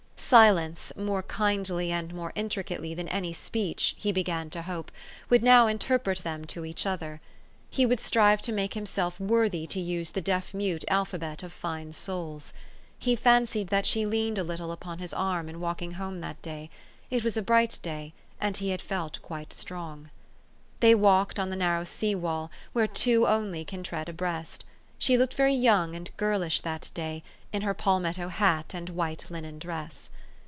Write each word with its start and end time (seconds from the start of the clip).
Silence, 0.33 0.93
more 0.95 1.23
kindly 1.23 1.91
and 1.91 2.13
more 2.13 2.31
intricately 2.35 2.93
than 2.93 3.09
any 3.09 3.33
speech, 3.33 3.93
he 3.97 4.13
began 4.13 4.49
to 4.49 4.61
hope, 4.61 4.89
would 5.29 5.43
now 5.43 5.67
interpret 5.67 6.19
them 6.19 6.41
410 6.41 6.41
THE 6.41 6.47
STORY 6.47 6.69
OF 6.69 6.71
AVIS. 6.71 6.79
to 6.79 6.79
each 6.79 6.85
other. 6.89 7.21
He 7.69 7.85
would 7.85 7.99
strive 7.99 8.41
to 8.43 8.51
make 8.53 8.73
himself 8.73 9.19
wor 9.19 9.49
thy 9.49 9.65
to 9.65 9.81
use 9.81 10.11
the 10.11 10.21
deaf 10.21 10.53
mute 10.53 10.85
alphabet 10.87 11.43
of 11.43 11.51
fine 11.51 11.91
souls. 11.91 12.53
He 12.97 13.17
fancied 13.17 13.67
that 13.67 13.85
she 13.85 14.05
leaned 14.05 14.37
a 14.37 14.43
little 14.45 14.71
upon 14.71 14.99
his 14.99 15.13
arm 15.13 15.49
in 15.49 15.59
walk 15.59 15.81
ing 15.81 15.91
home 15.95 16.21
that 16.21 16.41
day: 16.41 16.69
it 17.09 17.25
was 17.25 17.35
a 17.35 17.41
bright 17.41 17.77
day, 17.81 18.13
and 18.39 18.55
he 18.55 18.69
had 18.69 18.81
felt 18.81 19.21
quite 19.21 19.51
strong. 19.51 20.11
They 20.79 20.95
walked 20.95 21.39
on 21.39 21.49
the 21.49 21.57
narrow 21.57 21.83
sea 21.83 22.15
wall, 22.15 22.49
where 22.71 22.87
two 22.87 23.27
only 23.27 23.65
can 23.65 23.83
tread 23.83 24.07
abreast. 24.07 24.63
She 24.97 25.17
looked 25.17 25.33
very 25.33 25.55
young 25.55 25.93
and 25.93 26.09
girlish 26.15 26.61
that 26.61 26.89
day, 26.93 27.21
in 27.51 27.63
her 27.63 27.73
palmetto 27.73 28.29
hat 28.29 28.73
and 28.73 28.87
white 28.91 29.25
linen 29.29 29.59
dress. 29.59 30.09